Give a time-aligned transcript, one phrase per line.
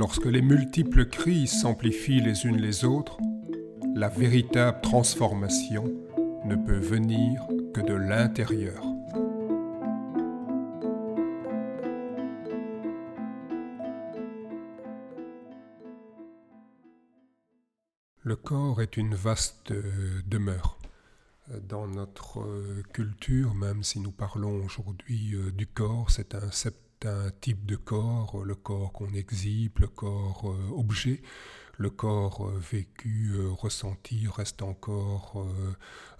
[0.00, 3.18] Lorsque les multiples crises s'amplifient les unes les autres,
[3.94, 5.92] la véritable transformation
[6.46, 8.82] ne peut venir que de l'intérieur.
[18.22, 19.74] Le corps est une vaste
[20.26, 20.78] demeure.
[21.68, 22.42] Dans notre
[22.94, 26.50] culture, même si nous parlons aujourd'hui euh, du corps, c'est un,
[27.06, 31.22] un type de corps, le corps qu'on exhibe, le corps euh, objet.
[31.76, 35.46] Le corps euh, vécu, euh, ressenti reste encore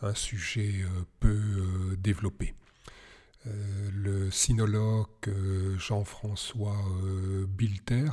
[0.00, 0.84] un sujet
[1.18, 2.54] peu développé.
[3.44, 5.06] Le sinologue
[5.78, 6.76] Jean-François
[7.48, 8.10] Bilter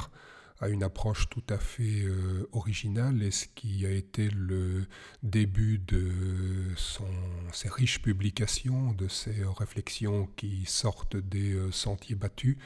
[0.59, 4.85] a une approche tout à fait euh, originale et ce qui a été le
[5.21, 6.11] début de
[6.75, 7.07] son,
[7.51, 12.57] ses riches publications, de ses réflexions qui sortent des euh, sentiers battus,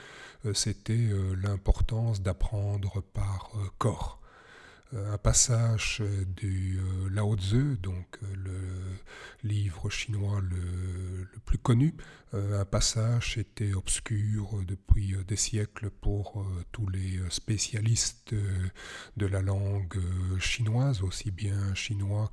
[0.46, 1.10] euh, c'était
[1.42, 4.20] l'importance d'apprendre par corps.
[4.94, 6.04] Un passage
[6.36, 8.20] du Lao Tzu, donc
[9.44, 11.96] livre chinois le, plus connu.
[12.34, 18.34] un passage était obscur depuis des siècles pour tous les spécialistes
[19.18, 20.00] de la langue
[20.40, 22.32] chinoise, aussi bien chinois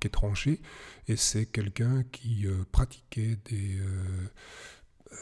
[0.00, 0.60] qu'étrangers.
[1.08, 3.80] et c'est quelqu'un qui pratiquait des...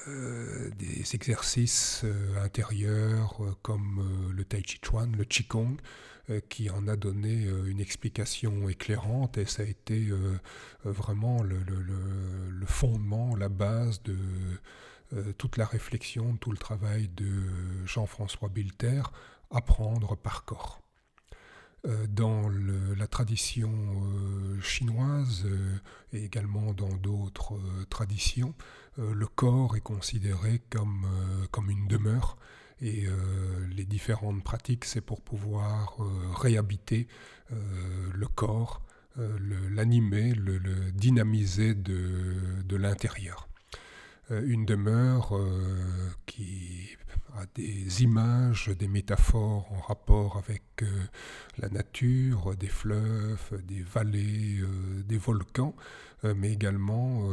[0.07, 2.05] des exercices
[2.43, 5.77] intérieurs comme le Tai Chi Chuan, le Qigong,
[6.31, 10.39] euh, qui en a donné euh, une explication éclairante et ça a été euh,
[10.83, 11.59] vraiment le,
[12.65, 14.17] fondement, la base de
[15.37, 17.27] toute la réflexion, tout le travail de
[17.85, 19.03] Jean-François Bilter,
[19.51, 20.84] apprendre par corps.
[22.09, 22.49] Dans
[22.97, 23.71] la tradition
[24.63, 25.47] chinoise
[26.15, 27.59] et également dans d'autres
[27.91, 28.55] traditions,
[28.97, 31.07] le corps est considéré comme,
[31.51, 32.39] comme une demeure
[32.81, 33.13] et euh,
[33.75, 36.05] les différentes pratiques, c'est pour pouvoir euh,
[36.35, 37.09] réhabiter
[37.53, 37.57] euh,
[38.13, 38.83] le corps,
[39.17, 40.59] l'animer, le,
[40.91, 43.49] dynamiser de, l'intérieur.
[44.31, 45.33] Une demeure
[46.27, 46.97] qui
[47.37, 50.85] a des images, des métaphores en rapport avec
[51.59, 54.61] la nature, des fleuves, des vallées,
[55.05, 55.75] des volcans,
[56.23, 57.29] mais également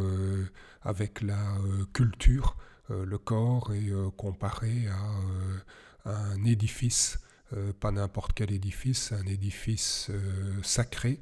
[0.83, 1.55] avec la
[1.93, 2.57] culture
[2.91, 7.19] euh, le corps est euh, comparé à, euh, un édifice,
[7.81, 10.09] pas n'importe quel édifice, un édifice
[10.63, 11.19] sacré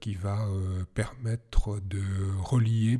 [0.00, 0.48] qui va
[0.94, 2.02] permettre de
[2.42, 2.98] relier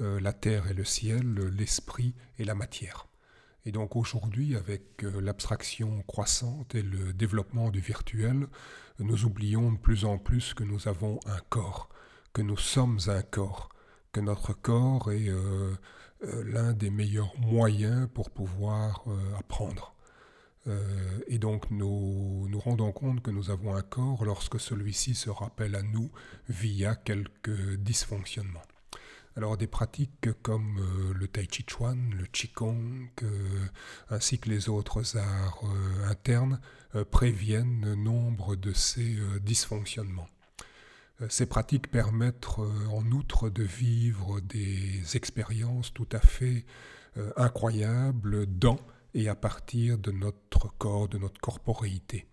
[0.00, 3.06] la terre et le ciel, l'esprit et la matière.
[3.66, 8.48] Et donc aujourd'hui, avec l'abstraction croissante et le développement du virtuel,
[8.98, 11.88] nous oublions de plus en plus que nous avons un corps,
[12.32, 13.70] que nous sommes un corps,
[14.12, 15.30] que notre corps est
[16.24, 19.94] euh, l'un des meilleurs moyens pour pouvoir euh, apprendre.
[20.66, 25.28] Euh, et donc nous nous rendons compte que nous avons un corps lorsque celui-ci se
[25.28, 26.10] rappelle à nous
[26.48, 28.62] via quelques dysfonctionnements.
[29.36, 30.80] Alors des pratiques comme
[31.18, 33.08] le tai chi chuan, le qigong,
[34.10, 35.64] ainsi que les autres arts
[36.08, 36.60] internes
[37.10, 40.28] préviennent nombre de ces dysfonctionnements.
[41.20, 46.64] Euh, ces pratiques permettent euh, en outre de vivre des expériences tout à fait
[47.16, 48.80] euh, incroyables dans
[49.14, 52.26] et à partir de notre corps, de notre corporéité.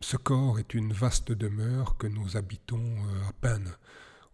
[0.00, 3.72] ce corps est une vaste demeure que nous habitons à peine.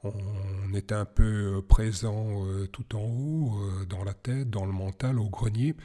[0.05, 5.29] On est un peu présent tout en haut, dans la tête, dans le mental, au
[5.29, 5.77] grenier,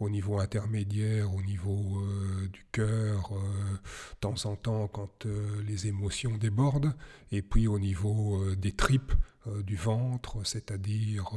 [0.00, 3.78] au niveau intermédiaire, au niveau euh, du cœur, euh,
[4.20, 6.94] temps en temps quand euh, les émotions débordent,
[7.32, 9.12] et puis au niveau des tripes,
[9.64, 11.30] du ventre, c'est-à-dire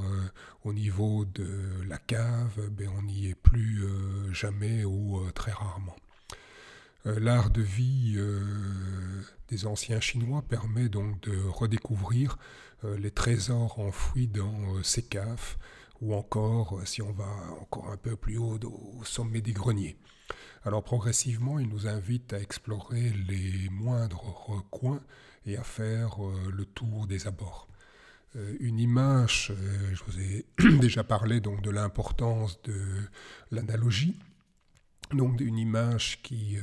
[0.64, 1.48] au niveau de
[1.88, 3.84] la cave, ben, on n'y est plus
[4.32, 5.96] jamais ou très rarement.
[7.18, 8.18] L'art de vie
[9.48, 12.38] des anciens Chinois permet donc de redécouvrir
[12.84, 15.58] les trésors enfouis dans ces caves,
[16.02, 17.30] ou encore, euh, si on va
[17.62, 19.98] encore un peu plus haut, au sommet des greniers.
[20.64, 25.02] Alors progressivement, il nous invite à explorer les moindres recoins
[25.46, 27.68] et à faire euh, le tour des abords.
[28.36, 29.54] Euh, une image,
[29.94, 30.46] je vous ai
[30.80, 32.80] déjà parlé donc de l'importance de
[33.52, 34.20] l'analogie,
[35.14, 36.58] donc une image qui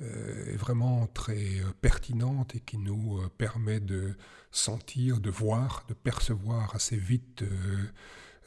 [0.00, 4.16] est vraiment très pertinente et qui nous permet de
[4.50, 7.44] sentir, de voir, de percevoir assez vite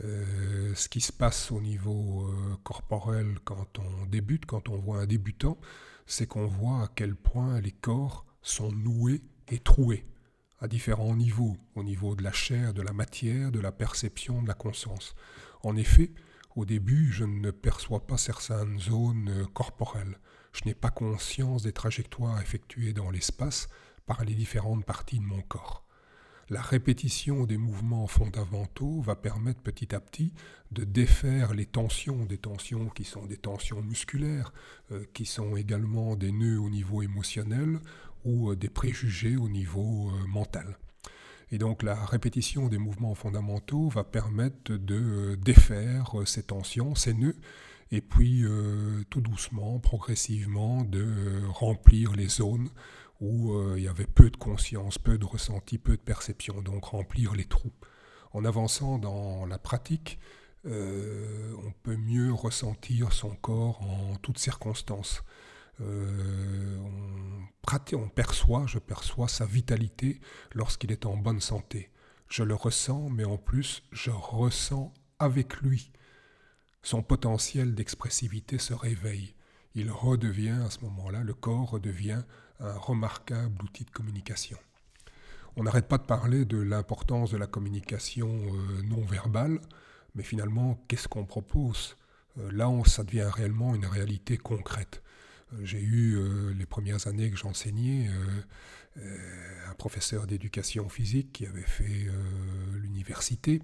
[0.03, 4.99] euh, ce qui se passe au niveau euh, corporel quand on débute, quand on voit
[4.99, 5.57] un débutant,
[6.05, 10.05] c'est qu'on voit à quel point les corps sont noués et troués
[10.59, 14.47] à différents niveaux, au niveau de la chair, de la matière, de la perception, de
[14.47, 15.15] la conscience.
[15.63, 16.11] En effet,
[16.55, 20.17] Au début, je ne perçois pas certaines zones corporelles.
[20.53, 23.67] Je n'ai pas conscience des trajectoires effectuées dans l'espace
[24.05, 25.85] par les différentes parties de mon corps.
[26.49, 30.31] La répétition des mouvements fondamentaux va permettre petit à petit
[30.71, 34.53] de défaire les tensions, des tensions qui sont des tensions musculaires,
[34.91, 37.79] euh, qui sont également des nœuds au niveau émotionnel
[38.23, 40.77] ou euh, des préjugés au niveau euh, mental.
[41.51, 47.37] Et donc la répétition des mouvements fondamentaux va permettre de défaire ces tensions, ces nœuds,
[47.91, 48.43] et puis
[49.09, 52.69] tout doucement, progressivement, de remplir les zones
[53.21, 56.85] où euh, il y avait peu de conscience, peu de ressenti, peu de perception, donc
[56.85, 57.73] remplir les trous.
[58.33, 60.19] En avançant dans la pratique,
[60.65, 65.23] euh, on peut mieux ressentir son corps en toutes circonstances.
[65.81, 70.19] Euh, on, on perçoit, je perçois sa vitalité
[70.53, 71.91] lorsqu'il est en bonne santé.
[72.29, 75.91] Je le ressens, mais en plus, je ressens avec lui.
[76.81, 79.35] Son potentiel d'expressivité se réveille.
[79.73, 82.21] Il redevient à ce moment-là, le corps redevient
[82.59, 84.57] un remarquable outil de communication.
[85.57, 89.59] On n'arrête pas de parler de l'importance de la communication euh, non verbale,
[90.13, 91.97] mais finalement, qu'est-ce qu'on propose?
[92.37, 95.01] Euh, Là, ça devient réellement une réalité concrète.
[95.55, 96.19] Euh, j'ai eu
[96.53, 98.09] les premières années que j'enseignais
[98.97, 102.07] un professeur d'éducation physique qui avait fait
[102.73, 103.61] l'université,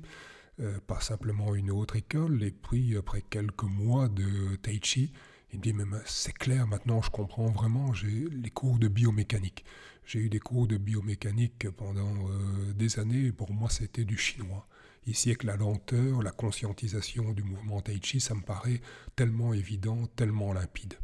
[0.88, 5.14] pas simplement une autre école, et puis après quelques mois de tai chi,
[5.54, 9.66] il me dit, mais c'est clair, maintenant je comprends vraiment, j'ai les cours de biomécanique.
[10.06, 14.18] J'ai eu des cours de biomécanique pendant euh, des années, et pour moi c'était du
[14.18, 14.68] chinois.
[15.08, 18.82] Ici, avec la lenteur, la conscientisation du mouvement tai chi, ça me paraît
[19.16, 20.96] tellement évident, tellement limpide.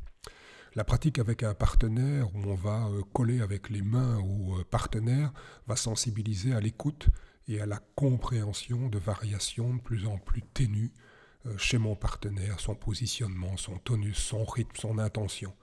[0.77, 4.63] La pratique avec un partenaire, où on va euh, coller avec les mains au euh,
[4.63, 5.33] partenaire,
[5.65, 7.07] va sensibiliser à l'écoute
[7.47, 10.94] et à la compréhension de variations de plus en plus ténues
[11.47, 15.56] euh, chez mon partenaire, son positionnement, son tonus, son rythme, son intention.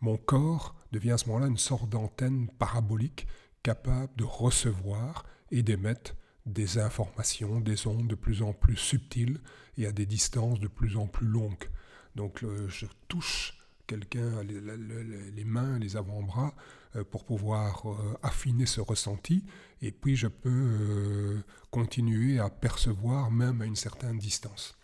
[0.00, 3.26] Mon corps devient à ce moment-là une sorte d'antenne parabolique
[3.62, 6.14] capable de recevoir et d'émettre
[6.46, 9.38] des informations, des ondes de plus en plus subtiles
[9.76, 11.68] et à des distances de plus en plus longues.
[12.14, 13.55] Donc je touche
[13.86, 16.54] quelqu'un, les, mains, les avant-bras,
[16.96, 19.44] euh, pour pouvoir euh, affiner ce ressenti,
[19.82, 24.76] et puis je peux continuer à percevoir même à une certaine distance.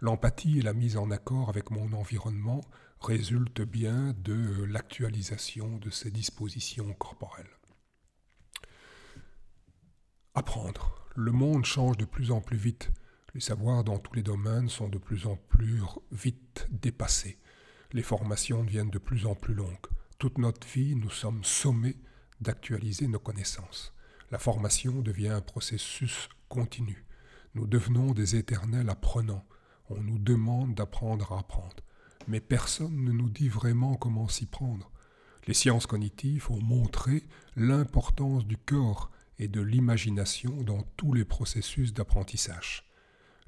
[0.00, 2.60] L'empathie et la mise en accord avec mon environnement
[3.00, 7.58] résultent bien de l'actualisation de ces dispositions corporelles.
[10.34, 11.06] Apprendre.
[11.16, 12.90] Le monde change de plus en plus vite.
[13.34, 15.80] Les savoirs dans tous les domaines sont de plus en plus
[16.10, 17.38] vite dépassés.
[17.94, 19.86] Les formations deviennent de plus en plus longues.
[20.18, 21.96] Toute notre vie, nous sommes sommés
[22.40, 23.94] d'actualiser nos connaissances.
[24.32, 27.06] La formation devient un processus continu.
[27.54, 29.46] Nous devenons des éternels apprenants.
[29.90, 31.84] On nous demande d'apprendre à apprendre,
[32.26, 34.90] mais personne ne nous dit vraiment comment s'y prendre.
[35.46, 37.22] Les sciences cognitives ont montré
[37.54, 42.90] l'importance du corps et de l'imagination dans tous les processus d'apprentissage.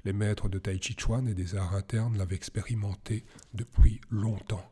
[0.07, 4.71] Les maîtres de Tai Chi Chuan et des arts internes l'avaient expérimenté depuis longtemps.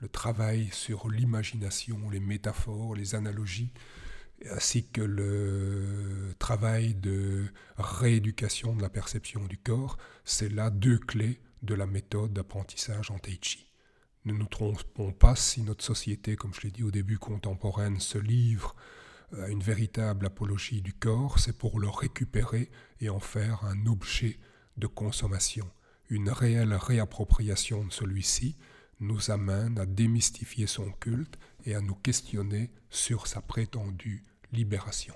[0.00, 3.74] Le travail sur l'imagination, les métaphores, les analogies
[4.50, 11.42] ainsi que le travail de rééducation de la perception du corps, c'est là deux clés
[11.60, 13.66] de la méthode d'apprentissage en Tai Chi.
[14.24, 18.16] Ne nous trompons pas si notre société, comme je l'ai dit au début, contemporaine, se
[18.16, 18.74] livre
[19.36, 22.70] à une véritable apologie du corps, c'est pour le récupérer
[23.02, 24.38] et en faire un objet
[24.76, 25.68] de consommation.
[26.08, 28.56] Une réelle réappropriation de celui-ci
[29.00, 34.22] nous amène à démystifier son culte et à nous questionner sur sa prétendue
[34.52, 35.14] libération.